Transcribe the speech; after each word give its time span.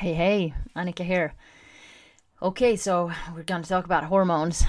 Hey, 0.00 0.14
hey, 0.14 0.54
Annika 0.74 1.04
here. 1.04 1.34
Okay, 2.40 2.74
so 2.74 3.12
we're 3.34 3.42
going 3.42 3.62
to 3.62 3.68
talk 3.68 3.84
about 3.84 4.04
hormones. 4.04 4.64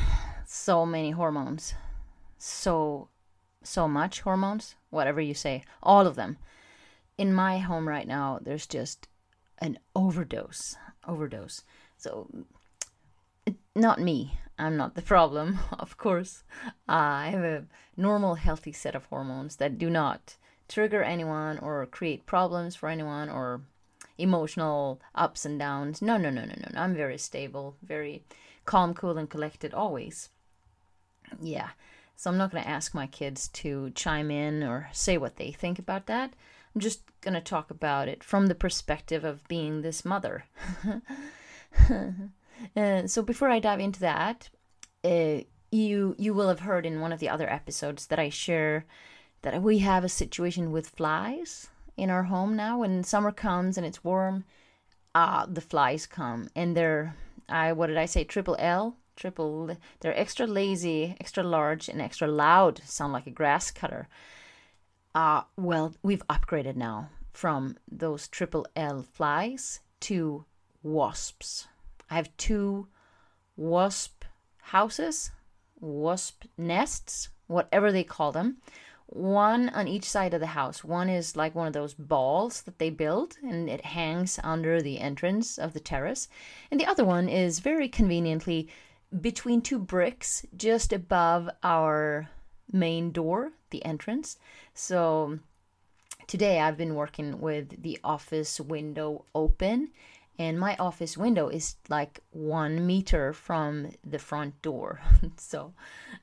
So 0.46 0.86
many 0.86 1.12
hormones. 1.12 1.74
So, 2.38 3.08
so 3.64 3.88
much 3.88 4.20
hormones, 4.20 4.76
whatever 4.90 5.22
you 5.22 5.34
say, 5.34 5.64
all 5.82 6.06
of 6.06 6.18
them. 6.18 6.36
In 7.18 7.34
my 7.34 7.60
home 7.60 7.88
right 7.88 8.06
now, 8.06 8.40
there's 8.42 8.68
just 8.68 9.08
an 9.60 9.80
overdose. 9.96 10.76
Overdose. 11.08 11.64
So, 11.96 12.28
not 13.74 14.02
me. 14.02 14.38
I'm 14.60 14.76
not 14.76 14.96
the 14.96 15.02
problem, 15.02 15.60
of 15.80 15.98
course. 15.98 16.44
Uh, 16.90 16.92
I 16.92 17.28
have 17.30 17.44
a 17.46 17.66
normal, 17.96 18.36
healthy 18.36 18.74
set 18.74 18.96
of 18.96 19.06
hormones 19.06 19.56
that 19.56 19.78
do 19.78 19.90
not 19.90 20.36
trigger 20.68 21.02
anyone 21.02 21.58
or 21.60 21.86
create 21.86 22.26
problems 22.26 22.76
for 22.76 22.90
anyone 22.90 23.30
or 23.30 23.62
emotional 24.22 25.02
ups 25.16 25.46
and 25.46 25.60
downs. 25.60 26.02
No, 26.02 26.18
no, 26.18 26.30
no, 26.30 26.44
no, 26.44 26.54
no. 26.58 26.80
I'm 26.80 26.96
very 26.96 27.18
stable, 27.18 27.76
very 27.82 28.24
calm, 28.66 28.94
cool, 28.94 29.18
and 29.18 29.30
collected 29.30 29.74
always. 29.74 30.30
Yeah. 31.42 31.70
So 32.16 32.30
I'm 32.30 32.38
not 32.38 32.52
going 32.52 32.64
to 32.64 32.70
ask 32.70 32.94
my 32.94 33.08
kids 33.08 33.48
to 33.50 33.90
chime 33.96 34.30
in 34.30 34.64
or 34.64 34.90
say 34.92 35.18
what 35.18 35.38
they 35.38 35.52
think 35.52 35.80
about 35.80 36.06
that. 36.06 36.34
I'm 36.74 36.82
just 36.82 37.02
going 37.22 37.34
to 37.34 37.42
talk 37.42 37.72
about 37.72 38.08
it 38.08 38.24
from 38.24 38.48
the 38.48 38.56
perspective 38.56 39.24
of 39.24 39.48
being 39.48 39.82
this 39.82 40.06
mother. 40.06 40.46
uh, 42.76 43.08
so 43.08 43.24
before 43.24 43.50
I 43.50 43.60
dive 43.60 43.80
into 43.80 44.00
that, 44.02 44.50
uh, 45.04 45.42
you 45.72 46.16
you 46.20 46.34
will 46.34 46.50
have 46.50 46.60
heard 46.60 46.86
in 46.86 47.02
one 47.02 47.12
of 47.12 47.20
the 47.20 47.30
other 47.30 47.50
episodes 47.50 48.06
that 48.08 48.20
I 48.20 48.30
share 48.30 48.86
that 49.42 49.62
we 49.64 49.80
have 49.80 50.04
a 50.04 50.10
situation 50.10 50.72
with 50.72 50.90
flies 50.90 51.71
in 51.98 52.10
our 52.10 52.24
home 52.24 52.56
now. 52.56 52.80
When 52.80 53.04
summer 53.04 53.32
comes 53.32 53.78
and 53.78 53.86
it's 53.86 54.04
warm, 54.04 54.46
ah, 55.14 55.46
the 55.50 55.62
flies 55.62 56.06
come, 56.06 56.50
and 56.56 56.76
they're 56.76 57.16
I 57.50 57.74
what 57.74 57.88
did 57.88 57.98
I 57.98 58.06
say? 58.06 58.24
Triple 58.24 58.56
L, 58.60 58.96
triple. 59.16 59.78
They're 60.00 60.18
extra 60.18 60.48
lazy, 60.48 61.16
extra 61.20 61.44
large, 61.44 61.90
and 61.90 62.02
extra 62.02 62.28
loud. 62.28 62.82
Sound 62.86 63.14
like 63.14 63.28
a 63.28 63.32
grass 63.32 63.72
cutter. 63.72 64.08
Ah, 65.14 65.48
well, 65.58 65.94
we've 66.02 66.26
upgraded 66.28 66.76
now 66.76 67.10
from 67.34 67.78
those 67.92 68.28
triple 68.28 68.66
L 68.76 69.04
flies 69.04 69.80
to 70.02 70.46
wasps. 70.84 71.68
I 72.10 72.16
have 72.16 72.36
two 72.38 72.88
wasp 73.56 74.24
houses, 74.58 75.32
wasp 75.80 76.46
nests, 76.58 77.30
whatever 77.48 77.92
they 77.92 78.04
call 78.04 78.32
them 78.32 78.58
one 79.12 79.68
on 79.70 79.88
each 79.90 80.06
side 80.06 80.34
of 80.34 80.40
the 80.40 80.48
house. 80.48 80.84
One 80.84 81.10
is 81.10 81.36
like 81.36 81.54
one 81.54 81.68
of 81.68 81.74
those 81.74 81.94
balls 81.94 82.62
that 82.62 82.80
they 82.80 82.90
build 82.90 83.36
and 83.44 83.70
it 83.70 83.86
hangs 83.86 84.40
under 84.42 84.82
the 84.82 85.00
entrance 85.00 85.58
of 85.58 85.74
the 85.74 85.80
terrace. 85.82 86.30
And 86.72 86.80
the 86.80 86.86
other 86.86 87.04
one 87.04 87.28
is 87.28 87.60
very 87.60 87.90
conveniently 87.90 88.70
between 89.20 89.62
two 89.62 89.80
bricks 89.80 90.46
just 90.56 90.94
above 90.94 91.50
our 91.62 92.30
main 92.72 93.12
door, 93.12 93.52
the 93.72 93.84
entrance. 93.84 94.38
So 94.74 95.40
today 96.28 96.62
I've 96.62 96.78
been 96.78 96.96
working 96.96 97.42
with 97.42 97.84
the 97.84 98.00
office 98.06 98.62
window 98.62 99.26
open 99.36 99.90
and 100.42 100.60
my 100.60 100.76
office 100.78 101.16
window 101.16 101.50
is 101.50 101.76
like 101.88 102.20
one 102.32 102.88
meter 102.88 103.32
from 103.32 103.92
the 104.04 104.18
front 104.18 104.60
door. 104.64 105.00
so 105.38 105.76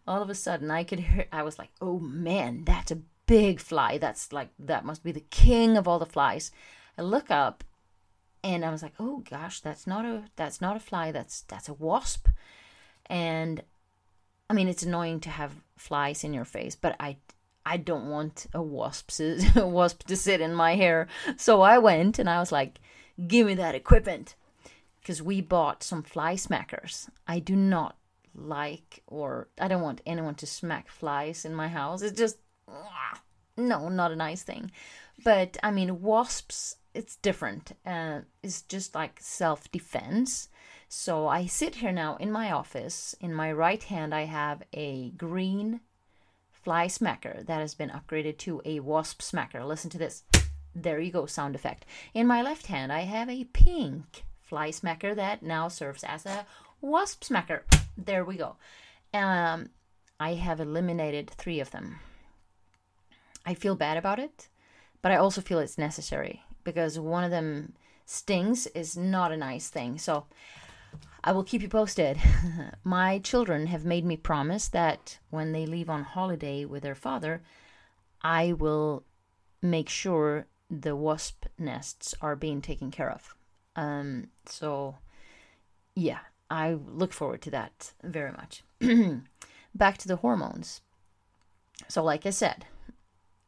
all 0.09 0.21
of 0.21 0.29
a 0.29 0.35
sudden 0.35 0.73
I 0.73 0.83
could 0.83 0.99
hear, 0.99 1.27
I 1.31 1.45
was 1.45 1.57
like, 1.57 1.71
oh 1.81 2.01
man, 2.01 2.65
that's 2.65 2.91
a 2.91 2.99
big 3.27 3.61
fly. 3.61 3.97
That's 3.97 4.33
like, 4.33 4.49
that 4.59 4.85
must 4.85 5.05
be 5.05 5.13
the 5.13 5.25
king 5.31 5.77
of 5.77 5.87
all 5.87 6.01
the 6.01 6.05
flies. 6.05 6.51
I 6.99 7.03
look 7.03 7.31
up 7.31 7.63
and 8.43 8.65
I 8.65 8.71
was 8.71 8.83
like, 8.83 8.95
oh 8.99 9.23
gosh, 9.31 9.61
that's 9.61 9.87
not 9.87 10.05
a, 10.05 10.25
that's 10.35 10.61
not 10.61 10.77
a 10.77 10.81
fly. 10.81 11.13
That's, 11.13 11.43
that's 11.43 11.69
a 11.69 11.75
wasp. 11.75 12.27
And 13.07 13.63
I 14.51 14.55
mean, 14.55 14.67
it's 14.67 14.83
annoying 14.83 15.21
to 15.21 15.31
have 15.31 15.53
flies 15.77 16.25
in 16.25 16.35
your 16.35 16.45
face, 16.45 16.75
but 16.75 16.97
I, 16.99 17.19
I 17.65 17.77
don't 17.77 18.11
want 18.11 18.49
a 18.53 18.63
wasp, 18.63 19.13
a 19.55 19.65
wasp 19.65 20.09
to 20.09 20.17
sit 20.17 20.41
in 20.41 20.55
my 20.55 20.75
hair. 20.75 21.07
So 21.37 21.61
I 21.61 21.79
went 21.79 22.19
and 22.19 22.29
I 22.29 22.41
was 22.41 22.51
like, 22.51 22.81
give 23.27 23.47
me 23.47 23.55
that 23.55 23.75
equipment. 23.75 24.35
Because 25.01 25.23
we 25.23 25.41
bought 25.41 25.83
some 25.83 26.03
fly 26.03 26.35
smackers. 26.35 27.09
I 27.27 27.39
do 27.39 27.57
not 27.57 27.97
like, 28.35 29.03
or 29.07 29.49
I 29.59 29.69
don't 29.69 29.83
want 29.83 30.03
anyone 30.05 30.35
to 30.37 30.47
smack 30.47 30.91
flies 30.91 31.45
in 31.45 31.55
my 31.55 31.69
house. 31.69 32.03
It's 32.03 32.19
just, 32.19 32.39
no, 33.57 33.89
not 33.89 34.13
a 34.13 34.17
nice 34.17 34.43
thing. 34.43 34.71
But 35.25 35.57
I 35.63 35.71
mean, 35.71 36.03
wasps, 36.03 36.77
it's 36.95 37.17
different. 37.17 37.73
Uh, 37.85 38.21
it's 38.43 38.63
just 38.63 38.95
like 38.95 39.19
self 39.21 39.71
defense. 39.71 40.49
So 40.89 41.29
I 41.29 41.47
sit 41.47 41.77
here 41.77 41.93
now 41.93 42.17
in 42.17 42.31
my 42.33 42.51
office. 42.51 43.15
In 43.21 43.35
my 43.35 43.53
right 43.53 43.83
hand, 43.83 44.15
I 44.15 44.25
have 44.25 44.63
a 44.73 45.11
green 45.11 45.81
fly 46.51 46.87
smacker 46.87 47.45
that 47.47 47.61
has 47.61 47.75
been 47.75 47.91
upgraded 47.91 48.39
to 48.39 48.63
a 48.65 48.81
wasp 48.81 49.21
smacker. 49.21 49.67
Listen 49.67 49.91
to 49.91 49.99
this. 49.99 50.25
There 50.83 51.01
you 51.01 51.11
go, 51.11 51.27
sound 51.27 51.55
effect. 51.55 51.85
In 52.15 52.27
my 52.27 52.41
left 52.41 52.67
hand, 52.67 52.93
I 52.93 53.01
have 53.01 53.29
a 53.29 53.45
pink 53.45 54.25
fly 54.41 54.71
smacker 54.71 55.15
that 55.17 55.43
now 55.43 55.67
serves 55.69 56.05
as 56.05 56.25
a 56.25 56.47
wasp 56.81 57.25
smacker. 57.25 57.63
There 57.97 58.25
we 58.25 58.37
go. 58.37 58.57
Um, 59.13 59.71
I 60.21 60.35
have 60.35 60.61
eliminated 60.61 61.31
three 61.31 61.59
of 61.59 61.73
them. 61.73 61.99
I 63.45 63.55
feel 63.55 63.75
bad 63.75 63.97
about 63.97 64.19
it, 64.21 64.49
but 65.03 65.11
I 65.11 65.17
also 65.17 65.41
feel 65.41 65.59
it's 65.59 65.79
necessary 65.79 66.43
because 66.63 66.99
one 66.99 67.25
of 67.25 67.31
them 67.31 67.75
stings 68.05 68.67
is 68.69 68.97
not 68.97 69.33
a 69.33 69.37
nice 69.37 69.69
thing. 69.69 69.99
So 69.99 70.27
I 71.25 71.33
will 71.33 71.45
keep 71.45 71.63
you 71.63 71.69
posted. 71.69 72.19
My 72.85 73.19
children 73.19 73.67
have 73.67 73.85
made 73.85 74.05
me 74.05 74.17
promise 74.17 74.69
that 74.69 75.19
when 75.31 75.53
they 75.53 75.67
leave 75.67 75.91
on 75.91 76.05
holiday 76.05 76.65
with 76.65 76.85
their 76.85 76.95
father, 76.95 77.43
I 78.23 78.53
will 78.53 79.03
make 79.61 79.89
sure 79.89 80.47
the 80.71 80.95
wasp 80.95 81.47
nests 81.59 82.15
are 82.21 82.37
being 82.37 82.61
taken 82.61 82.91
care 82.91 83.11
of. 83.11 83.35
Um, 83.77 84.29
so, 84.47 84.97
yeah, 85.95 86.21
I 86.51 86.75
look 86.75 87.13
forward 87.13 87.43
to 87.43 87.51
that 87.51 87.93
very 88.03 88.33
much. 88.33 88.63
Back 89.75 89.99
to 89.99 90.09
the 90.09 90.17
hormones. 90.17 90.81
So, 91.89 92.03
like 92.03 92.27
I 92.27 92.31
said, 92.31 92.67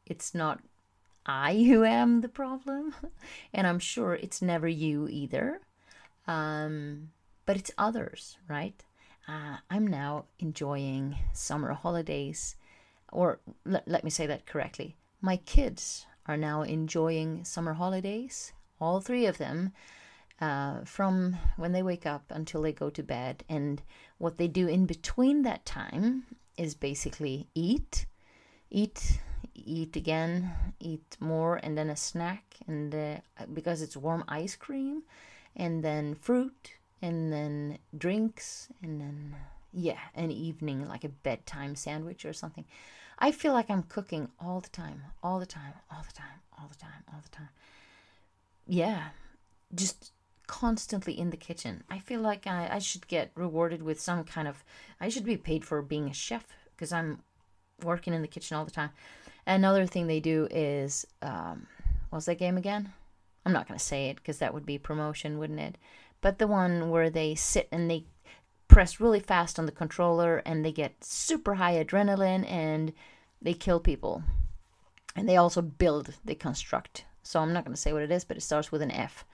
it's 0.07 0.35
not 0.35 0.61
I 1.27 1.55
who 1.55 1.85
am 1.85 2.21
the 2.21 2.29
problem, 2.29 2.95
and 3.55 3.67
I'm 3.67 3.79
sure 3.79 4.15
it's 4.15 4.41
never 4.41 4.69
you 4.69 5.09
either. 5.09 5.61
Um, 6.27 7.11
but 7.47 7.57
it's 7.57 7.71
others, 7.77 8.39
right? 8.49 8.83
Uh, 9.29 9.57
I'm 9.69 9.87
now 9.87 10.25
enjoying 10.39 11.17
summer 11.33 11.73
holidays, 11.73 12.57
or 13.13 13.41
l- 13.71 13.83
let 13.87 14.05
me 14.05 14.11
say 14.11 14.27
that 14.27 14.47
correctly. 14.47 14.97
My 15.21 15.37
kids 15.37 16.07
are 16.27 16.37
now 16.37 16.63
enjoying 16.63 17.45
summer 17.45 17.75
holidays, 17.75 18.53
all 18.81 19.01
three 19.01 19.27
of 19.27 19.39
them, 19.39 19.73
uh, 20.41 20.85
from 20.85 21.37
when 21.57 21.73
they 21.73 21.83
wake 21.83 22.07
up 22.07 22.25
until 22.31 22.63
they 22.63 22.73
go 22.73 22.91
to 22.91 23.03
bed. 23.03 23.45
And 23.49 23.83
what 24.19 24.39
they 24.39 24.49
do 24.49 24.67
in 24.67 24.87
between 24.87 25.43
that 25.43 25.65
time 25.65 26.25
is 26.57 26.75
basically 26.75 27.49
eat, 27.55 28.07
eat, 28.71 29.21
eat 29.55 29.97
again, 29.97 30.53
eat 30.79 31.17
more, 31.21 31.57
and 31.63 31.77
then 31.77 31.91
a 31.91 31.97
snack, 31.97 32.57
and 32.67 32.95
uh, 32.95 33.17
because 33.53 33.83
it's 33.83 33.97
warm 33.97 34.25
ice 34.29 34.57
cream, 34.57 35.03
and 35.57 35.83
then 35.83 36.15
fruit, 36.15 36.73
and 37.03 37.33
then 37.33 37.79
drinks, 37.97 38.69
and 38.83 39.01
then 39.01 39.37
yeah, 39.73 39.99
an 40.15 40.31
evening 40.31 40.89
like 40.89 41.05
a 41.05 41.09
bedtime 41.09 41.75
sandwich 41.77 42.25
or 42.25 42.33
something. 42.33 42.65
I 43.21 43.33
feel 43.33 43.53
like 43.53 43.71
I'm 43.71 43.83
cooking 43.83 44.29
all 44.41 44.61
the 44.61 44.71
time, 44.71 45.03
all 45.23 45.39
the 45.39 45.47
time, 45.47 45.75
all 45.91 46.03
the 46.07 46.15
time, 46.15 46.41
all 46.59 46.69
the 46.69 46.79
time, 46.79 47.05
all 47.13 47.21
the 47.23 47.29
time. 47.29 47.51
Yeah, 48.67 49.09
just 49.75 50.13
constantly 50.47 51.19
in 51.19 51.31
the 51.31 51.37
kitchen. 51.37 51.85
I 51.91 51.99
feel 51.99 52.21
like 52.21 52.47
I, 52.47 52.69
I 52.73 52.79
should 52.79 53.07
get 53.09 53.31
rewarded 53.35 53.83
with 53.83 54.01
some 54.01 54.25
kind 54.25 54.49
of, 54.49 54.65
I 55.01 55.09
should 55.09 55.25
be 55.25 55.37
paid 55.37 55.65
for 55.65 55.83
being 55.83 56.09
a 56.09 56.15
chef 56.15 56.45
because 56.75 56.93
I'm 56.93 57.21
working 57.83 58.15
in 58.15 58.23
the 58.23 58.29
kitchen 58.29 58.57
all 58.57 58.65
the 58.65 58.71
time. 58.71 58.91
Another 59.47 59.87
thing 59.87 60.07
they 60.07 60.21
do 60.21 60.49
is, 60.51 61.07
um, 61.23 61.67
what's 62.11 62.27
that 62.27 62.39
game 62.39 62.57
again? 62.57 62.93
I'm 63.45 63.53
not 63.53 63.69
going 63.69 63.79
to 63.79 63.85
say 63.85 64.09
it 64.09 64.17
because 64.17 64.39
that 64.39 64.55
would 64.55 64.67
be 64.67 64.79
promotion, 64.79 65.39
wouldn't 65.39 65.61
it? 65.61 65.77
But 66.21 66.39
the 66.39 66.47
one 66.47 66.91
where 66.91 67.11
they 67.11 67.35
sit 67.35 67.69
and 67.73 67.91
they 67.91 68.05
press 68.71 69.01
really 69.01 69.21
fast 69.21 69.59
on 69.59 69.67
the 69.67 69.73
controller 69.73 70.39
and 70.47 70.65
they 70.65 70.71
get 70.71 71.03
super 71.05 71.55
high 71.55 71.85
adrenaline 71.85 72.49
and 72.49 72.93
they 73.43 73.53
kill 73.53 73.81
people. 73.81 74.23
And 75.17 75.29
they 75.29 75.37
also 75.37 75.61
build, 75.61 76.15
they 76.25 76.37
construct. 76.37 77.05
So 77.25 77.41
I'm 77.41 77.53
not 77.53 77.65
going 77.65 77.75
to 77.75 77.81
say 77.81 77.93
what 77.93 78.03
it 78.03 78.13
is, 78.13 78.25
but 78.25 78.37
it 78.37 78.43
starts 78.43 78.71
with 78.71 78.81
an 78.81 78.93
F. 78.93 79.25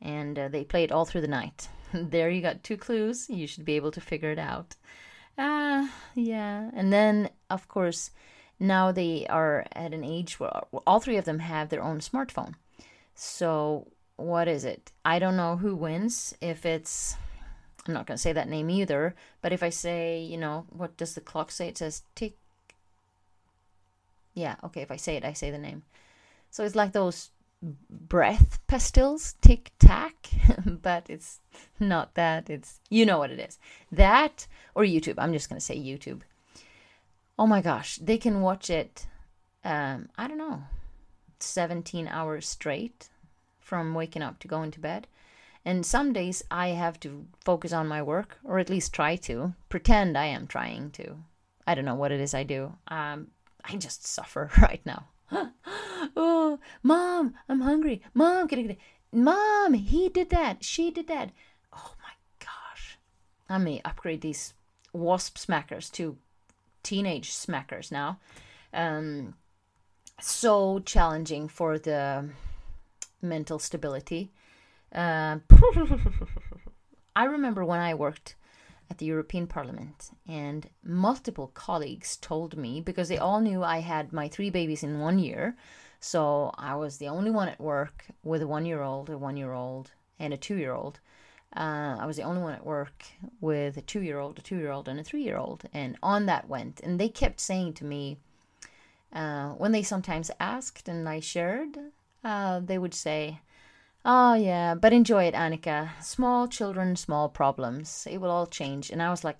And 0.00 0.38
uh, 0.38 0.48
they 0.48 0.62
play 0.62 0.84
it 0.84 0.92
all 0.92 1.04
through 1.04 1.22
the 1.22 1.28
night. 1.28 1.68
there 1.92 2.30
you 2.30 2.40
got 2.40 2.62
two 2.62 2.76
clues. 2.76 3.28
You 3.28 3.48
should 3.48 3.64
be 3.64 3.74
able 3.74 3.90
to 3.90 4.00
figure 4.00 4.30
it 4.30 4.38
out. 4.38 4.76
Ah, 5.36 5.82
uh, 5.82 5.88
yeah. 6.14 6.70
And 6.72 6.92
then, 6.92 7.30
of 7.50 7.66
course, 7.66 8.12
now 8.60 8.92
they 8.92 9.26
are 9.28 9.66
at 9.72 9.92
an 9.92 10.04
age 10.04 10.38
where 10.38 10.50
all 10.86 11.00
three 11.00 11.16
of 11.16 11.24
them 11.24 11.40
have 11.40 11.68
their 11.68 11.82
own 11.82 11.98
smartphone. 11.98 12.54
So 13.16 13.88
what 14.14 14.46
is 14.46 14.64
it? 14.64 14.92
I 15.04 15.18
don't 15.18 15.36
know 15.36 15.56
who 15.56 15.74
wins. 15.74 16.32
If 16.40 16.64
it's, 16.64 17.16
I'm 17.88 17.94
not 17.94 18.06
going 18.06 18.16
to 18.16 18.22
say 18.22 18.34
that 18.34 18.48
name 18.50 18.68
either, 18.68 19.14
but 19.40 19.52
if 19.52 19.62
I 19.62 19.70
say, 19.70 20.20
you 20.20 20.36
know, 20.36 20.66
what 20.68 20.98
does 20.98 21.14
the 21.14 21.22
clock 21.22 21.50
say? 21.50 21.68
It 21.68 21.78
says 21.78 22.02
tick. 22.14 22.36
Yeah, 24.34 24.56
okay, 24.62 24.82
if 24.82 24.90
I 24.90 24.96
say 24.96 25.16
it, 25.16 25.24
I 25.24 25.32
say 25.32 25.50
the 25.50 25.58
name. 25.58 25.82
So 26.50 26.64
it's 26.64 26.76
like 26.76 26.92
those 26.92 27.30
breath 27.62 28.60
pastilles, 28.68 29.34
tic 29.40 29.72
tac, 29.78 30.28
but 30.66 31.08
it's 31.08 31.40
not 31.80 32.14
that. 32.14 32.50
It's, 32.50 32.78
you 32.90 33.06
know 33.06 33.18
what 33.18 33.30
it 33.30 33.40
is. 33.40 33.58
That 33.90 34.46
or 34.74 34.84
YouTube. 34.84 35.14
I'm 35.16 35.32
just 35.32 35.48
going 35.48 35.58
to 35.58 35.64
say 35.64 35.76
YouTube. 35.76 36.20
Oh 37.38 37.46
my 37.46 37.62
gosh, 37.62 37.96
they 37.96 38.18
can 38.18 38.42
watch 38.42 38.68
it, 38.68 39.06
um, 39.64 40.10
I 40.18 40.28
don't 40.28 40.38
know, 40.38 40.64
17 41.40 42.06
hours 42.06 42.46
straight 42.46 43.08
from 43.60 43.94
waking 43.94 44.22
up 44.22 44.40
to 44.40 44.48
going 44.48 44.72
to 44.72 44.80
bed. 44.80 45.06
And 45.68 45.84
some 45.84 46.14
days 46.14 46.42
I 46.50 46.68
have 46.68 46.98
to 47.00 47.26
focus 47.44 47.74
on 47.74 47.88
my 47.88 48.00
work, 48.00 48.38
or 48.42 48.58
at 48.58 48.70
least 48.70 48.94
try 48.94 49.16
to 49.16 49.52
pretend 49.68 50.16
I 50.16 50.24
am 50.24 50.46
trying 50.46 50.90
to. 50.92 51.16
I 51.66 51.74
don't 51.74 51.84
know 51.84 51.94
what 51.94 52.10
it 52.10 52.20
is 52.20 52.32
I 52.32 52.42
do. 52.42 52.72
Um, 52.88 53.26
I 53.62 53.76
just 53.76 54.06
suffer 54.06 54.50
right 54.62 54.80
now. 54.86 55.08
oh, 56.16 56.58
mom, 56.82 57.34
I'm 57.50 57.60
hungry. 57.60 58.00
Mom, 58.14 58.46
get 58.46 58.60
it, 58.60 58.78
mom, 59.12 59.74
he 59.74 60.08
did 60.08 60.30
that. 60.30 60.64
She 60.64 60.90
did 60.90 61.06
that. 61.08 61.32
Oh 61.70 61.92
my 62.02 62.14
gosh. 62.40 62.96
I 63.50 63.58
may 63.58 63.82
upgrade 63.84 64.22
these 64.22 64.54
wasp 64.94 65.36
smackers 65.36 65.92
to 65.92 66.16
teenage 66.82 67.30
smackers 67.30 67.92
now. 67.92 68.20
Um, 68.72 69.34
so 70.18 70.78
challenging 70.78 71.46
for 71.46 71.78
the 71.78 72.30
mental 73.20 73.58
stability. 73.58 74.30
Uh, 74.94 75.38
I 77.16 77.24
remember 77.24 77.64
when 77.64 77.80
I 77.80 77.94
worked 77.94 78.36
at 78.90 78.98
the 78.98 79.06
European 79.06 79.46
Parliament, 79.46 80.10
and 80.26 80.68
multiple 80.82 81.48
colleagues 81.54 82.16
told 82.16 82.56
me 82.56 82.80
because 82.80 83.08
they 83.08 83.18
all 83.18 83.40
knew 83.40 83.62
I 83.62 83.80
had 83.80 84.12
my 84.12 84.28
three 84.28 84.50
babies 84.50 84.82
in 84.82 85.00
one 85.00 85.18
year. 85.18 85.56
So 86.00 86.52
I 86.56 86.74
was 86.76 86.98
the 86.98 87.08
only 87.08 87.30
one 87.30 87.48
at 87.48 87.60
work 87.60 88.06
with 88.22 88.42
a 88.42 88.46
one 88.46 88.64
year 88.64 88.82
old, 88.82 89.10
a 89.10 89.18
one 89.18 89.36
year 89.36 89.52
old, 89.52 89.90
and 90.18 90.32
a 90.32 90.36
two 90.36 90.56
year 90.56 90.72
old. 90.72 91.00
Uh, 91.56 91.96
I 91.98 92.06
was 92.06 92.16
the 92.16 92.22
only 92.22 92.40
one 92.40 92.54
at 92.54 92.64
work 92.64 93.04
with 93.40 93.76
a 93.76 93.82
two 93.82 94.02
year 94.02 94.18
old, 94.18 94.38
a 94.38 94.42
two 94.42 94.56
year 94.56 94.70
old, 94.70 94.88
and 94.88 95.00
a 95.00 95.04
three 95.04 95.22
year 95.22 95.36
old. 95.36 95.64
And 95.72 95.96
on 96.02 96.26
that 96.26 96.48
went. 96.48 96.80
And 96.80 97.00
they 97.00 97.08
kept 97.08 97.40
saying 97.40 97.74
to 97.74 97.84
me, 97.84 98.18
uh, 99.12 99.50
when 99.50 99.72
they 99.72 99.82
sometimes 99.82 100.30
asked 100.38 100.88
and 100.88 101.08
I 101.08 101.20
shared, 101.20 101.78
uh, 102.22 102.60
they 102.60 102.78
would 102.78 102.94
say, 102.94 103.40
Oh, 104.10 104.32
yeah, 104.32 104.74
but 104.74 104.94
enjoy 104.94 105.24
it, 105.24 105.34
Annika. 105.34 105.90
Small 106.02 106.48
children, 106.48 106.96
small 106.96 107.28
problems. 107.28 108.06
It 108.10 108.22
will 108.22 108.30
all 108.30 108.46
change. 108.46 108.88
And 108.88 109.02
I 109.02 109.10
was 109.10 109.22
like, 109.22 109.38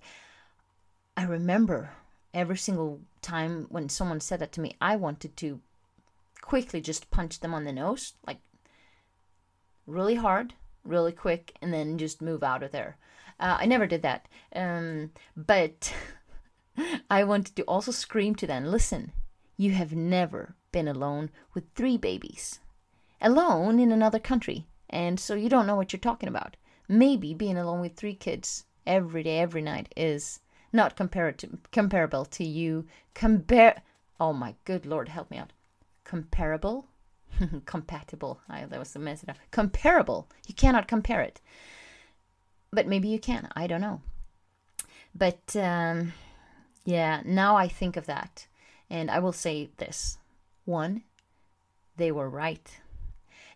I 1.17 1.23
remember 1.23 1.93
every 2.35 2.57
single 2.57 3.01
time 3.23 3.65
when 3.69 3.89
someone 3.89 4.19
said 4.19 4.37
that 4.41 4.51
to 4.51 4.61
me, 4.61 4.75
I 4.79 4.95
wanted 4.95 5.35
to 5.37 5.59
quickly 6.41 6.81
just 6.81 7.09
punch 7.09 7.39
them 7.39 7.51
on 7.51 7.63
the 7.63 7.73
nose, 7.73 8.13
like 8.27 8.41
really 9.87 10.13
hard, 10.13 10.53
really 10.83 11.13
quick, 11.13 11.57
and 11.63 11.73
then 11.73 11.97
just 11.97 12.21
move 12.21 12.43
out 12.43 12.61
of 12.61 12.71
there. 12.71 12.97
Uh, 13.39 13.57
I 13.59 13.65
never 13.65 13.87
did 13.87 14.03
that. 14.03 14.27
Um, 14.55 15.13
but 15.35 15.91
I 17.09 17.23
wanted 17.23 17.55
to 17.55 17.63
also 17.63 17.91
scream 17.91 18.35
to 18.35 18.45
them 18.45 18.67
listen, 18.67 19.13
you 19.57 19.71
have 19.71 19.93
never 19.93 20.53
been 20.71 20.87
alone 20.87 21.31
with 21.55 21.63
three 21.73 21.97
babies 21.97 22.59
alone 23.21 23.79
in 23.79 23.91
another 23.91 24.19
country, 24.19 24.65
and 24.89 25.19
so 25.19 25.35
you 25.35 25.49
don't 25.49 25.67
know 25.67 25.75
what 25.75 25.93
you're 25.93 25.99
talking 25.99 26.29
about. 26.29 26.55
Maybe 26.87 27.33
being 27.33 27.57
alone 27.57 27.81
with 27.81 27.95
three 27.95 28.15
kids 28.15 28.65
every 28.85 29.23
day, 29.23 29.39
every 29.39 29.61
night 29.61 29.91
is 29.95 30.39
not 30.73 30.95
comparative, 30.95 31.57
comparable 31.71 32.25
to 32.25 32.43
you. 32.43 32.85
Compare. 33.13 33.81
Oh 34.19 34.33
my 34.33 34.55
good 34.65 34.85
lord, 34.85 35.09
help 35.09 35.31
me 35.31 35.37
out. 35.37 35.53
Comparable, 36.03 36.87
compatible. 37.65 38.41
I, 38.49 38.65
that 38.65 38.79
was 38.79 38.93
the 38.93 38.99
mess. 38.99 39.23
Comparable. 39.51 40.27
You 40.47 40.55
cannot 40.55 40.87
compare 40.87 41.21
it. 41.21 41.41
But 42.71 42.87
maybe 42.87 43.07
you 43.07 43.19
can. 43.19 43.49
I 43.55 43.67
don't 43.67 43.81
know. 43.81 44.01
But 45.15 45.55
um, 45.55 46.13
yeah, 46.85 47.21
now 47.25 47.55
I 47.55 47.67
think 47.67 47.97
of 47.97 48.05
that, 48.05 48.47
and 48.89 49.09
I 49.09 49.19
will 49.19 49.33
say 49.33 49.69
this: 49.77 50.17
one, 50.65 51.03
they 51.97 52.11
were 52.11 52.29
right. 52.29 52.79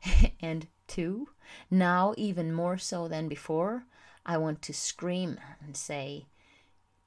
and 0.41 0.67
two, 0.88 1.29
now 1.69 2.13
even 2.17 2.53
more 2.53 2.77
so 2.77 3.07
than 3.07 3.27
before, 3.27 3.85
I 4.25 4.38
want 4.38 4.61
to 4.63 4.73
scream 4.73 5.39
and 5.63 5.75
say, 5.75 6.25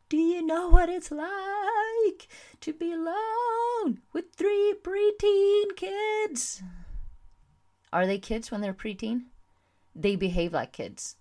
Do 0.08 0.16
you 0.16 0.43
know 0.43 0.69
what 0.69 0.88
it's 0.88 1.10
like 1.10 2.28
to 2.60 2.72
be 2.72 2.93
alone 2.93 4.00
with 4.12 4.32
three 4.34 4.75
preteen 4.82 5.76
kids? 5.76 6.62
Are 7.93 8.06
they 8.06 8.19
kids 8.19 8.50
when 8.50 8.60
they're 8.60 8.75
preteen? 8.75 9.25
They 9.94 10.16
behave 10.16 10.52
like 10.52 10.72
kids, 10.72 11.16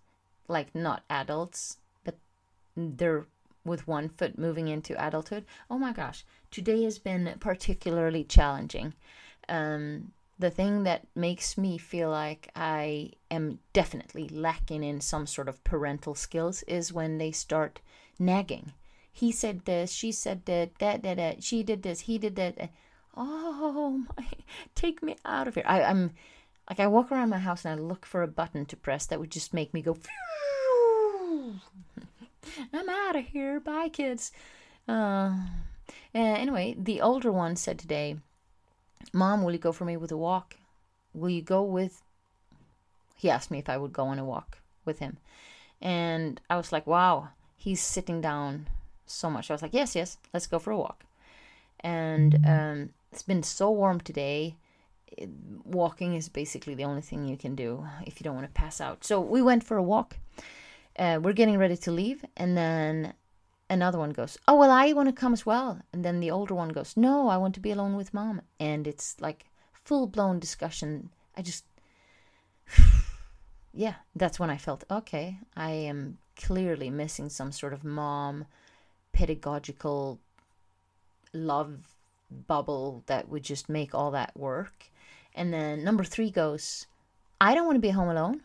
like 0.48 0.76
not 0.76 1.04
adults, 1.10 1.78
but 2.04 2.18
they're 2.76 3.26
with 3.64 3.88
one 3.88 4.10
foot 4.10 4.38
moving 4.38 4.68
into 4.68 4.94
adulthood. 5.04 5.46
Oh 5.70 5.78
my 5.78 5.94
gosh, 5.94 6.26
today 6.52 6.84
has 6.84 7.00
been 7.00 7.36
particularly 7.40 8.24
challenging. 8.24 8.94
Um, 9.48 10.12
the 10.38 10.50
thing 10.50 10.84
that 10.84 11.08
makes 11.16 11.58
me 11.58 11.78
feel 11.78 12.10
like 12.10 12.50
I 12.56 13.12
am 13.32 13.60
definitely 13.72 14.28
lacking 14.28 14.84
in 14.84 15.00
some 15.00 15.28
sort 15.28 15.48
of 15.48 15.64
parental 15.64 16.16
skills 16.16 16.64
is 16.64 16.92
when 16.92 17.18
they 17.18 17.32
start 17.32 17.80
nagging. 18.20 18.74
He 19.12 19.32
said 19.32 19.64
this, 19.64 19.92
she 19.92 20.12
said 20.12 20.46
that, 20.46 20.78
that, 20.80 21.04
that, 21.04 21.18
that, 21.18 21.44
she 21.44 21.64
did 21.64 21.84
this, 21.84 22.02
he 22.02 22.18
did 22.18 22.36
that. 22.36 22.70
Oh 23.16 24.04
my, 24.18 24.26
take 24.76 25.02
me 25.02 25.16
out 25.24 25.48
of 25.48 25.56
here. 25.56 25.64
I, 25.66 25.84
I'm 25.84 26.12
like, 26.70 26.82
I 26.82 26.88
walk 26.88 27.12
around 27.12 27.30
my 27.30 27.38
house 27.38 27.64
and 27.64 27.80
I 27.80 27.82
look 27.82 28.06
for 28.06 28.22
a 28.22 28.28
button 28.28 28.66
to 28.66 28.76
press 28.76 29.06
that 29.06 29.20
would 29.20 29.32
just 29.32 29.54
make 29.54 29.74
me 29.74 29.82
go, 29.82 29.98
I'm 32.74 32.90
out 32.90 33.16
of 33.16 33.26
here. 33.26 33.60
Bye, 33.62 33.90
kids. 33.90 34.32
Uh, 34.88 35.36
anyway, 36.14 36.76
the 36.78 37.02
older 37.02 37.32
one 37.32 37.56
said 37.56 37.80
today, 37.80 38.18
Mom, 39.14 39.44
will 39.44 39.54
you 39.54 39.60
go 39.60 39.72
for 39.72 39.86
me 39.86 39.98
with 39.98 40.12
a 40.12 40.18
walk? 40.18 40.58
Will 41.14 41.30
you 41.30 41.42
go 41.42 41.64
with. 41.64 42.02
He 43.16 43.30
asked 43.30 43.50
me 43.50 43.60
if 43.60 43.70
I 43.70 43.78
would 43.78 43.94
go 43.94 44.06
on 44.06 44.20
a 44.20 44.26
walk 44.26 44.58
with 44.84 45.00
him. 45.00 45.18
And 45.82 46.42
I 46.50 46.58
was 46.58 46.72
like, 46.72 46.86
wow, 46.86 47.30
he's 47.56 47.82
sitting 47.82 48.22
down 48.22 48.68
so 49.06 49.30
much. 49.30 49.50
I 49.50 49.54
was 49.54 49.62
like, 49.62 49.74
yes, 49.74 49.96
yes, 49.96 50.18
let's 50.34 50.48
go 50.48 50.60
for 50.60 50.72
a 50.72 50.78
walk. 50.78 51.06
And 51.80 52.40
um, 52.46 52.90
it's 53.12 53.22
been 53.22 53.44
so 53.44 53.72
warm 53.72 54.00
today. 54.02 54.56
Walking 55.64 56.16
is 56.16 56.28
basically 56.28 56.76
the 56.76 56.84
only 56.84 57.02
thing 57.02 57.26
you 57.26 57.38
can 57.38 57.56
do 57.56 57.86
if 58.06 58.20
you 58.20 58.24
don't 58.24 58.36
want 58.36 58.48
to 58.48 58.54
pass 58.54 58.82
out. 58.82 59.06
So 59.06 59.22
we 59.22 59.42
went 59.42 59.64
for 59.64 59.78
a 59.78 59.84
walk. 59.84 60.18
Uh, 60.98 61.20
we're 61.22 61.34
getting 61.34 61.58
ready 61.58 61.76
to 61.76 61.92
leave, 61.92 62.24
and 62.38 62.58
then 62.58 63.14
another 63.70 63.98
one 63.98 64.12
goes, 64.12 64.38
Oh, 64.48 64.56
well, 64.56 64.72
I 64.72 64.94
want 64.94 65.10
to 65.10 65.14
come 65.14 65.34
as 65.34 65.46
well. 65.46 65.82
And 65.94 66.04
then 66.04 66.20
the 66.20 66.32
older 66.32 66.54
one 66.54 66.70
goes, 66.70 66.96
No, 66.96 67.28
I 67.28 67.38
want 67.38 67.54
to 67.56 67.60
be 67.60 67.72
alone 67.72 67.96
with 67.96 68.14
mom. 68.14 68.42
And 68.60 68.88
it's 68.88 69.20
like 69.20 69.46
full 69.74 70.08
blown 70.08 70.40
discussion. 70.40 71.10
I 71.38 71.42
just, 71.42 71.66
yeah, 73.74 73.96
that's 74.16 74.40
when 74.40 74.50
I 74.50 74.58
felt, 74.58 74.84
okay, 74.90 75.40
I 75.56 75.72
am 75.72 76.18
clearly 76.36 76.90
missing 76.90 77.30
some 77.30 77.52
sort 77.52 77.74
of 77.74 77.84
mom 77.84 78.46
pedagogical 79.14 80.20
love 81.34 81.96
bubble 82.30 83.04
that 83.06 83.30
would 83.30 83.44
just 83.44 83.70
make 83.70 83.96
all 83.96 84.12
that 84.12 84.36
work. 84.38 84.92
And 85.34 85.54
then 85.54 85.84
number 85.84 86.04
three 86.04 86.32
goes, 86.32 86.88
I 87.40 87.56
don't 87.56 87.66
want 87.66 87.76
to 87.76 87.82
be 87.82 87.90
home 87.90 88.10
alone. 88.10 88.42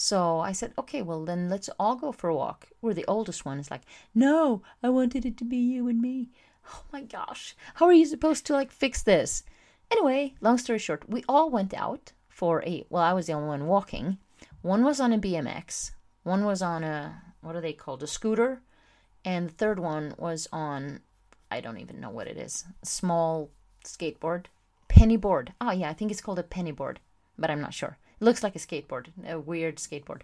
So 0.00 0.38
I 0.38 0.52
said, 0.52 0.74
okay, 0.78 1.02
well, 1.02 1.24
then 1.24 1.48
let's 1.50 1.68
all 1.76 1.96
go 1.96 2.12
for 2.12 2.30
a 2.30 2.34
walk. 2.34 2.68
Where 2.80 2.94
the 2.94 3.04
oldest 3.06 3.44
one 3.44 3.58
is 3.58 3.68
like, 3.68 3.82
no, 4.14 4.62
I 4.80 4.90
wanted 4.90 5.26
it 5.26 5.36
to 5.38 5.44
be 5.44 5.56
you 5.56 5.88
and 5.88 6.00
me. 6.00 6.30
Oh 6.72 6.84
my 6.92 7.02
gosh, 7.02 7.56
how 7.74 7.86
are 7.86 7.92
you 7.92 8.06
supposed 8.06 8.46
to 8.46 8.52
like 8.52 8.70
fix 8.70 9.02
this? 9.02 9.42
Anyway, 9.90 10.34
long 10.40 10.56
story 10.56 10.78
short, 10.78 11.08
we 11.08 11.24
all 11.28 11.50
went 11.50 11.74
out 11.74 12.12
for 12.28 12.62
a, 12.62 12.84
well, 12.90 13.02
I 13.02 13.12
was 13.12 13.26
the 13.26 13.32
only 13.32 13.48
one 13.48 13.66
walking. 13.66 14.18
One 14.62 14.84
was 14.84 15.00
on 15.00 15.12
a 15.12 15.18
BMX, 15.18 15.90
one 16.22 16.44
was 16.44 16.62
on 16.62 16.84
a, 16.84 17.20
what 17.40 17.56
are 17.56 17.60
they 17.60 17.72
called, 17.72 18.02
a 18.04 18.06
scooter, 18.06 18.60
and 19.24 19.48
the 19.48 19.54
third 19.54 19.80
one 19.80 20.14
was 20.16 20.46
on, 20.52 21.00
I 21.50 21.60
don't 21.60 21.78
even 21.78 22.00
know 22.00 22.10
what 22.10 22.28
it 22.28 22.36
is, 22.36 22.64
a 22.82 22.86
small 22.86 23.50
skateboard, 23.84 24.44
penny 24.86 25.16
board. 25.16 25.54
Oh, 25.60 25.72
yeah, 25.72 25.90
I 25.90 25.94
think 25.94 26.12
it's 26.12 26.20
called 26.20 26.38
a 26.38 26.44
penny 26.44 26.72
board, 26.72 27.00
but 27.36 27.50
I'm 27.50 27.60
not 27.60 27.74
sure. 27.74 27.98
Looks 28.20 28.42
like 28.42 28.56
a 28.56 28.58
skateboard, 28.58 29.08
a 29.26 29.38
weird 29.38 29.76
skateboard. 29.76 30.22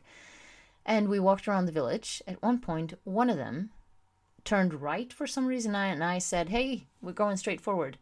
And 0.84 1.08
we 1.08 1.18
walked 1.20 1.48
around 1.48 1.66
the 1.66 1.72
village. 1.72 2.22
At 2.26 2.42
one 2.42 2.58
point, 2.58 2.94
one 3.04 3.30
of 3.30 3.36
them 3.36 3.70
turned 4.44 4.82
right 4.82 5.12
for 5.12 5.26
some 5.26 5.46
reason, 5.46 5.74
and 5.74 6.04
I 6.04 6.18
said, 6.18 6.50
Hey, 6.50 6.86
we're 7.00 7.12
going 7.12 7.36
straight 7.36 7.60
forward. 7.60 7.98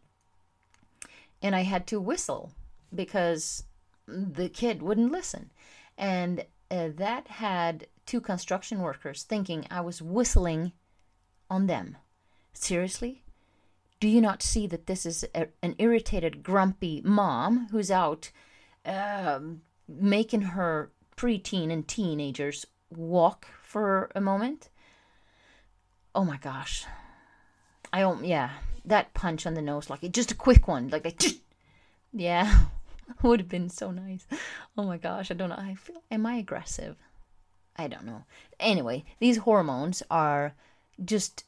And 1.41 1.55
I 1.55 1.61
had 1.61 1.87
to 1.87 1.99
whistle 1.99 2.51
because 2.93 3.63
the 4.07 4.49
kid 4.49 4.81
wouldn't 4.81 5.11
listen. 5.11 5.51
and 5.97 6.45
uh, 6.71 6.89
that 6.95 7.27
had 7.27 7.85
two 8.05 8.19
construction 8.19 8.79
workers 8.79 9.23
thinking 9.23 9.67
I 9.69 9.81
was 9.81 10.01
whistling 10.01 10.71
on 11.49 11.67
them. 11.67 11.97
Seriously? 12.53 13.23
Do 13.99 14.07
you 14.07 14.19
not 14.19 14.41
see 14.41 14.65
that 14.67 14.87
this 14.87 15.05
is 15.05 15.23
a, 15.35 15.47
an 15.61 15.75
irritated, 15.77 16.41
grumpy 16.41 17.01
mom 17.05 17.67
who's 17.71 17.91
out 17.91 18.31
um, 18.85 19.61
making 19.87 20.41
her 20.41 20.91
preteen 21.17 21.71
and 21.71 21.87
teenagers 21.87 22.65
walk 22.89 23.47
for 23.63 24.09
a 24.15 24.21
moment? 24.21 24.69
Oh 26.15 26.25
my 26.25 26.37
gosh. 26.37 26.85
I 27.91 27.99
don't, 27.99 28.25
yeah, 28.25 28.51
that 28.85 29.13
punch 29.13 29.45
on 29.45 29.53
the 29.53 29.61
nose, 29.61 29.89
like 29.89 30.09
just 30.11 30.31
a 30.31 30.35
quick 30.35 30.67
one, 30.67 30.89
like, 30.89 31.05
like 31.05 31.21
yeah, 32.11 32.65
would 33.21 33.39
have 33.39 33.49
been 33.49 33.69
so 33.69 33.91
nice. 33.91 34.25
Oh 34.77 34.83
my 34.83 34.97
gosh, 34.97 35.31
I 35.31 35.33
don't 35.33 35.49
know. 35.49 35.55
I 35.57 35.75
feel, 35.75 36.01
am 36.11 36.25
I 36.25 36.35
aggressive? 36.35 36.95
I 37.75 37.87
don't 37.87 38.05
know. 38.05 38.25
Anyway, 38.59 39.03
these 39.19 39.37
hormones 39.37 40.03
are 40.09 40.53
just 41.03 41.45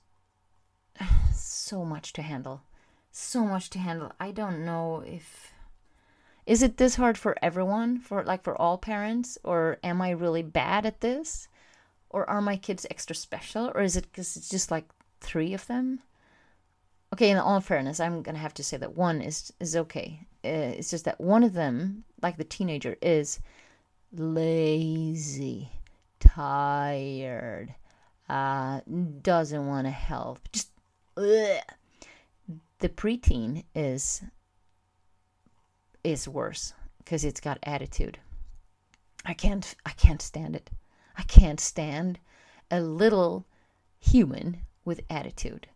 so 1.33 1.85
much 1.85 2.13
to 2.13 2.21
handle. 2.21 2.61
So 3.11 3.45
much 3.45 3.69
to 3.71 3.79
handle. 3.79 4.11
I 4.19 4.31
don't 4.31 4.65
know 4.65 5.03
if 5.05 5.51
is 6.45 6.61
it 6.61 6.77
this 6.77 6.95
hard 6.95 7.17
for 7.17 7.35
everyone, 7.41 7.99
for 7.99 8.23
like 8.23 8.43
for 8.43 8.59
all 8.59 8.77
parents, 8.77 9.37
or 9.43 9.77
am 9.83 10.01
I 10.01 10.11
really 10.11 10.43
bad 10.43 10.85
at 10.85 11.01
this? 11.01 11.47
Or 12.09 12.29
are 12.29 12.41
my 12.41 12.55
kids 12.55 12.85
extra 12.89 13.15
special, 13.15 13.71
or 13.73 13.81
is 13.81 13.97
it 13.97 14.03
because 14.11 14.37
it's 14.37 14.49
just 14.49 14.71
like 14.71 14.85
three 15.21 15.53
of 15.53 15.65
them? 15.67 15.99
Okay, 17.13 17.29
in 17.29 17.37
all 17.37 17.61
fairness, 17.61 17.99
I'm 17.99 18.21
gonna 18.21 18.37
have 18.37 18.53
to 18.55 18.63
say 18.63 18.77
that 18.77 18.95
one 18.95 19.21
is 19.21 19.51
is 19.59 19.75
okay. 19.75 20.21
Uh, 20.43 20.77
it's 20.77 20.91
just 20.91 21.05
that 21.05 21.19
one 21.19 21.43
of 21.43 21.53
them, 21.53 22.03
like 22.21 22.37
the 22.37 22.43
teenager, 22.43 22.95
is 23.01 23.39
lazy 24.13 25.71
tired, 26.19 27.73
uh, 28.29 28.81
doesn't 29.21 29.67
want 29.67 29.87
to 29.87 29.91
help. 29.91 30.39
Just 30.51 30.69
ugh. 31.17 31.61
the 32.79 32.89
preteen 32.89 33.63
is 33.73 34.21
is 36.05 36.27
worse 36.27 36.74
because 37.00 37.25
it's 37.25 37.39
got 37.41 37.59
attitude. 37.63 38.19
I 39.25 39.33
can't 39.33 39.75
I 39.85 39.91
can't 39.91 40.21
stand 40.21 40.55
it. 40.55 40.69
I 41.17 41.24
can't 41.24 41.59
stand 41.59 42.19
a 42.69 42.81
little 42.81 43.45
human 44.00 44.62
with 44.83 45.01
attitude 45.09 45.67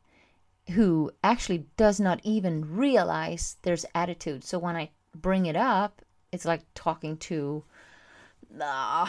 who 0.72 1.12
actually 1.24 1.66
does 1.78 2.00
not 2.00 2.20
even 2.24 2.76
realize 2.76 3.58
there's 3.64 3.86
attitude. 3.96 4.44
So 4.44 4.60
when 4.60 4.76
I 4.76 4.92
bring 5.16 5.48
it 5.48 5.56
up, 5.56 6.02
it's 6.32 6.46
like 6.46 6.62
talking 6.76 7.18
to 7.18 7.64
uh, 8.60 9.08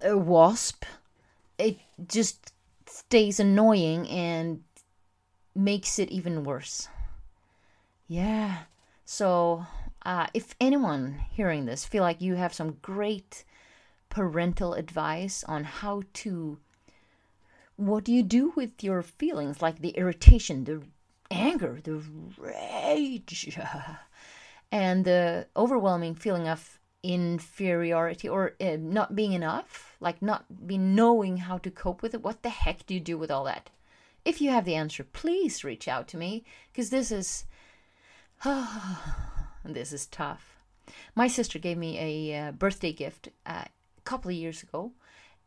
a 0.00 0.16
wasp, 0.16 0.84
it 1.58 1.78
just 2.08 2.52
stays 2.86 3.40
annoying 3.40 4.08
and 4.08 4.62
makes 5.54 5.98
it 5.98 6.10
even 6.10 6.44
worse. 6.44 6.88
Yeah. 8.08 8.64
So, 9.04 9.66
uh, 10.04 10.26
if 10.34 10.54
anyone 10.60 11.20
hearing 11.30 11.66
this 11.66 11.84
feel 11.84 12.02
like 12.02 12.20
you 12.20 12.34
have 12.34 12.54
some 12.54 12.78
great 12.82 13.44
parental 14.08 14.74
advice 14.74 15.42
on 15.44 15.64
how 15.64 16.02
to 16.12 16.58
what 17.76 18.04
do 18.04 18.12
you 18.12 18.22
do 18.22 18.52
with 18.54 18.84
your 18.84 19.02
feelings 19.02 19.62
like 19.62 19.80
the 19.80 19.90
irritation, 19.90 20.64
the 20.64 20.82
anger, 21.30 21.80
the 21.82 22.02
rage, 22.36 23.58
and 24.72 25.04
the 25.04 25.46
overwhelming 25.56 26.14
feeling 26.14 26.46
of 26.46 26.78
inferiority 27.02 28.28
or 28.28 28.54
uh, 28.60 28.76
not 28.78 29.16
being 29.16 29.32
enough, 29.32 29.96
like 30.00 30.22
not 30.22 30.66
be 30.66 30.78
knowing 30.78 31.38
how 31.38 31.58
to 31.58 31.70
cope 31.70 32.02
with 32.02 32.14
it. 32.14 32.22
What 32.22 32.42
the 32.42 32.50
heck 32.50 32.86
do 32.86 32.94
you 32.94 33.00
do 33.00 33.18
with 33.18 33.30
all 33.30 33.44
that? 33.44 33.70
If 34.24 34.40
you 34.40 34.50
have 34.50 34.64
the 34.64 34.76
answer, 34.76 35.02
please 35.02 35.64
reach 35.64 35.88
out 35.88 36.06
to 36.08 36.16
me 36.16 36.44
because 36.70 36.90
this 36.90 37.10
is 37.10 37.44
this 39.64 39.92
is 39.92 40.06
tough. 40.06 40.56
My 41.14 41.28
sister 41.28 41.58
gave 41.58 41.78
me 41.78 41.98
a 41.98 42.38
uh, 42.38 42.52
birthday 42.52 42.92
gift 42.92 43.28
uh, 43.46 43.64
a 43.66 44.00
couple 44.04 44.30
of 44.30 44.36
years 44.36 44.62
ago. 44.62 44.92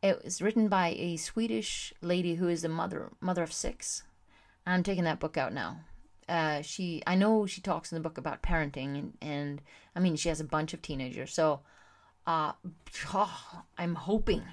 It 0.01 0.23
was 0.23 0.41
written 0.41 0.67
by 0.67 0.95
a 0.97 1.17
Swedish 1.17 1.93
lady 2.01 2.35
who 2.35 2.47
is 2.47 2.63
a 2.63 2.69
mother 2.69 3.11
mother 3.19 3.43
of 3.43 3.53
six. 3.53 4.03
I'm 4.65 4.83
taking 4.83 5.03
that 5.03 5.19
book 5.19 5.37
out 5.37 5.53
now 5.53 5.79
uh, 6.27 6.61
she 6.61 7.01
I 7.05 7.15
know 7.15 7.45
she 7.45 7.61
talks 7.61 7.91
in 7.91 7.95
the 7.95 8.01
book 8.01 8.17
about 8.17 8.41
parenting 8.41 8.97
and, 8.97 9.17
and 9.21 9.61
I 9.95 9.99
mean 9.99 10.15
she 10.15 10.29
has 10.29 10.39
a 10.39 10.45
bunch 10.45 10.73
of 10.73 10.81
teenagers 10.81 11.33
so 11.33 11.61
uh, 12.25 12.53
oh, 13.13 13.63
I'm 13.77 13.95
hoping 13.95 14.43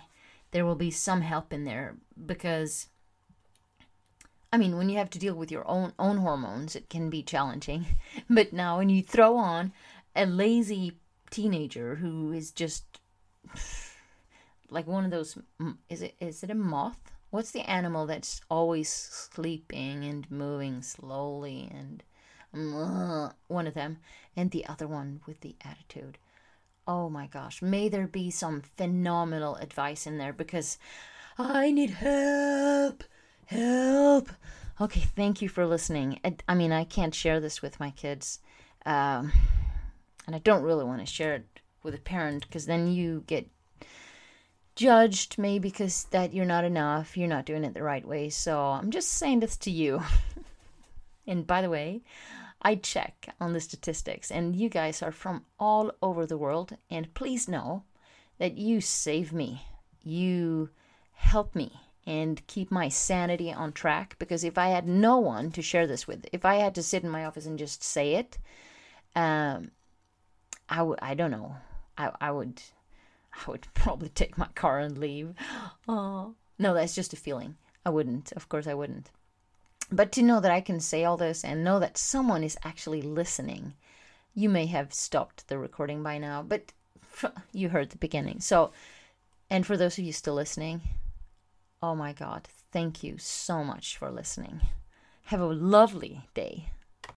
there 0.51 0.67
will 0.67 0.75
be 0.75 0.91
some 0.91 1.23
help 1.23 1.53
in 1.53 1.65
there 1.65 1.97
because 2.27 2.89
I 4.53 4.59
mean 4.59 4.77
when 4.77 4.89
you 4.89 4.99
have 4.99 5.11
to 5.11 5.19
deal 5.19 5.35
with 5.35 5.51
your 5.51 5.69
own 5.69 5.93
own 5.99 6.19
hormones 6.19 6.77
it 6.77 6.91
can 6.91 7.11
be 7.11 7.23
challenging 7.23 7.87
but 8.31 8.53
now 8.53 8.79
when 8.79 8.89
you 8.89 9.03
throw 9.03 9.37
on 9.37 9.73
a 10.15 10.27
lazy 10.27 10.99
teenager 11.31 11.97
who 11.97 12.33
is 12.33 12.51
just 12.51 12.85
like 14.71 14.87
one 14.87 15.05
of 15.05 15.11
those 15.11 15.39
is 15.89 16.03
it 16.03 16.15
is 16.21 16.43
it 16.43 16.51
a 16.51 16.55
moth 16.55 17.13
What's 17.33 17.53
the 17.53 17.63
animal 17.63 18.05
that's 18.05 18.43
always 18.51 18.91
sleeping 18.91 20.05
and 20.05 20.31
moving 20.31 20.83
slowly 20.83 21.67
and 21.73 22.03
uh, 22.55 23.31
one 23.49 23.67
of 23.67 23.73
them 23.73 24.01
and 24.37 24.51
the 24.51 24.67
other 24.67 24.87
one 24.87 25.23
with 25.27 25.41
the 25.41 25.57
attitude. 25.65 26.19
Oh 26.87 27.09
my 27.09 27.27
gosh, 27.27 27.63
may 27.63 27.89
there 27.89 28.07
be 28.07 28.31
some 28.31 28.61
phenomenal 28.61 29.57
advice 29.57 30.07
in 30.07 30.19
there 30.19 30.35
because 30.35 30.77
I 31.39 31.71
need 31.71 31.89
help. 31.89 33.03
Help. 33.47 34.29
Okay, 34.81 35.01
thank 35.01 35.43
you 35.43 35.49
for 35.49 35.67
listening. 35.67 36.19
I, 36.49 36.55
mean, 36.55 36.73
I 36.73 36.85
can't 36.85 37.15
share 37.15 37.41
this 37.41 37.63
with 37.63 37.79
my 37.79 37.91
kids. 37.91 38.41
Um, 38.87 39.33
and 40.27 40.35
I 40.35 40.39
don't 40.39 40.63
really 40.63 40.85
want 40.85 41.01
to 41.01 41.07
share 41.07 41.35
it 41.35 41.61
with 41.83 41.95
a 41.95 41.99
parent 41.99 42.47
because 42.47 42.67
then 42.67 42.89
you 42.89 43.25
get 43.27 43.49
judged 44.75 45.39
maybe 45.39 45.69
because 45.69 46.05
that 46.11 46.33
you're 46.33 46.45
not 46.45 46.65
enough, 46.65 47.17
you're 47.17 47.29
not 47.29 47.45
doing 47.45 47.65
it 47.65 47.75
the 47.75 47.83
right 47.83 48.07
way. 48.07 48.31
So 48.31 48.61
I'm 48.61 48.91
just 48.91 49.09
saying 49.09 49.41
this 49.41 49.57
to 49.59 49.71
you. 49.71 50.03
and 51.27 51.47
by 51.47 51.63
the 51.63 51.71
way, 51.71 52.03
I 52.63 52.77
check 52.77 53.35
on 53.41 53.53
the 53.53 53.61
statistics, 53.61 54.31
and 54.31 54.55
you 54.55 54.69
guys 54.69 55.03
are 55.03 55.11
from 55.11 55.45
all 55.59 55.91
over 56.01 56.27
the 56.27 56.39
world. 56.39 56.77
And 56.91 57.13
please 57.13 57.49
know 57.49 57.83
that 58.39 58.57
you 58.57 58.81
save 58.81 59.33
me, 59.33 59.67
you 60.03 60.71
help 61.13 61.55
me, 61.57 61.73
and 62.07 62.47
keep 62.47 62.71
my 62.71 62.89
sanity 62.89 63.53
on 63.53 63.73
track. 63.73 64.17
Because 64.19 64.45
if 64.45 64.59
I 64.59 64.69
had 64.69 64.87
no 64.87 65.19
one 65.19 65.51
to 65.53 65.63
share 65.63 65.87
this 65.87 66.07
with, 66.07 66.27
if 66.33 66.45
I 66.45 66.57
had 66.57 66.75
to 66.75 66.83
sit 66.83 67.05
in 67.05 67.11
my 67.11 67.25
office 67.25 67.47
and 67.47 67.59
just 67.59 67.83
say 67.83 68.15
it, 68.15 68.39
um, 69.15 69.71
I 70.69 70.83
would, 70.83 70.99
I 71.03 71.15
don't 71.15 71.31
know, 71.31 71.57
I, 71.97 72.11
I 72.21 72.31
would 72.31 72.61
I 73.33 73.51
would 73.51 73.67
probably 73.75 74.09
take 74.09 74.39
my 74.39 74.49
car 74.55 74.79
and 74.79 74.99
leave. 74.99 75.35
Oh, 75.89 76.35
no, 76.59 76.75
that's 76.75 76.95
just 76.95 77.13
a 77.13 77.17
feeling. 77.17 77.57
I 77.85 77.91
wouldn't. 77.91 78.33
Of 78.33 78.49
course, 78.49 78.67
I 78.67 78.75
wouldn't. 78.75 79.11
But 79.91 80.13
to 80.13 80.23
know 80.23 80.41
that 80.41 80.51
I 80.51 80.61
can 80.61 80.81
say 80.81 81.05
all 81.05 81.17
this 81.17 81.45
and 81.45 81.65
know 81.65 81.79
that 81.79 81.99
someone 81.99 82.45
is 82.45 82.57
actually 82.65 83.03
listening, 83.03 83.75
you 84.35 84.49
may 84.49 84.67
have 84.67 84.95
stopped 84.95 85.49
the 85.49 85.59
recording 85.59 86.03
by 86.03 86.19
now, 86.19 86.43
but 86.43 86.73
you 87.53 87.69
heard 87.69 87.91
the 87.91 87.99
beginning. 87.99 88.41
So, 88.41 88.73
and 89.51 89.67
for 89.67 89.77
those 89.77 89.99
of 89.99 90.05
you 90.05 90.13
still 90.13 90.35
listening, 90.35 90.81
oh 91.83 91.95
my 91.95 92.13
God, 92.13 92.47
thank 92.71 93.03
you 93.03 93.17
so 93.19 93.65
much 93.65 93.97
for 93.97 94.11
listening. 94.11 94.61
Have 95.25 95.41
a 95.41 95.47
lovely 95.47 96.23
day. 96.35 96.71